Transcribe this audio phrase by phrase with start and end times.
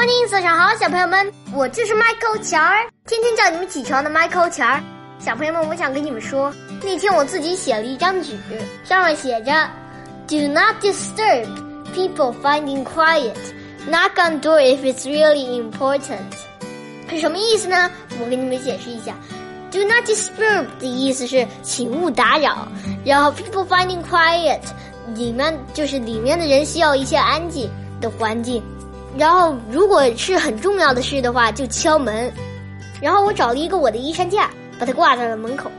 [0.00, 4.80] morning，早上好，小朋友们，我就是 Michael 乔儿，天天叫你们起床的 Michael 乔儿。
[5.18, 6.50] 小朋友们，我想跟你们说，
[6.82, 8.34] 那天我自己写了一张纸，
[8.82, 9.52] 上面写着
[10.26, 11.46] ，Do not disturb
[11.94, 13.34] people finding quiet.
[13.90, 16.32] Knock on door if it's really important.
[17.10, 17.90] 是什么意思呢？
[18.22, 19.14] 我给你们解释一下。
[19.70, 22.66] Do not disturb 的意思是请勿打扰，
[23.04, 24.60] 然后 people finding quiet
[25.14, 27.70] 里面就是里面的人需要一些安静
[28.00, 28.62] 的环境。
[29.18, 32.32] 然后，如果是很重要的事的话，就敲门。
[33.00, 35.70] 然后我找了一个我的衣衫架，把它挂在了门口。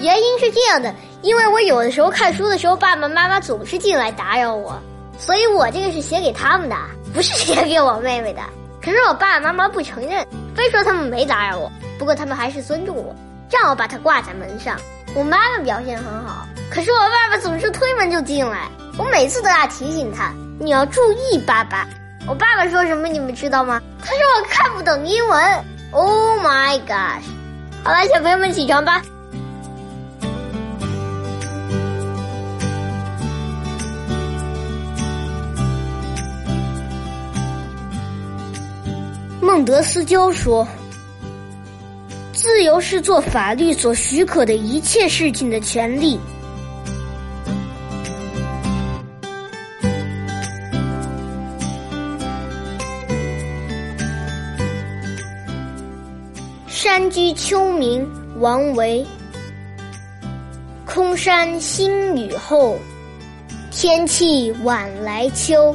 [0.00, 4.78] 原因是这样的，因为我有的时候看书的时候，爸爸妈妈总是进来打扰我，
[5.18, 6.76] 所以我这个是写给他们的，
[7.12, 8.40] 不是写给我妹妹的。
[8.80, 11.70] 可是我爸爸妈妈不承认，非说他们没打扰我。
[11.98, 13.12] 不过他们还是尊重我，
[13.50, 14.78] 让我把它挂在门上。
[15.14, 21.88] 我妈妈表现很好，可是我爸爸总是推门就进来，我每次都要提醒他：“你要注意，爸爸。”
[22.28, 23.80] 我爸爸说什么你们知道吗？
[24.00, 25.64] 他说我看不懂英文。
[25.92, 27.24] Oh my gosh！
[27.82, 29.02] 好了，小朋友们起床吧。
[39.40, 40.68] 孟德斯鸠说
[42.34, 46.20] ：“自由是做法律所许可的一切事情的权利。”
[56.80, 58.06] 山居秋暝，
[58.38, 59.04] 王维。
[60.86, 62.76] 空山新雨后，
[63.72, 65.74] 天气晚来秋。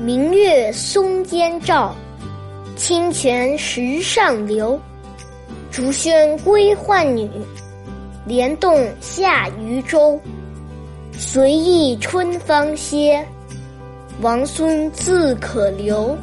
[0.00, 1.94] 明月松间照，
[2.76, 4.80] 清泉石上流。
[5.70, 7.28] 竹喧归浣女，
[8.24, 10.18] 莲动下渔舟。
[11.12, 13.22] 随意春芳歇，
[14.22, 16.16] 王孙自可留。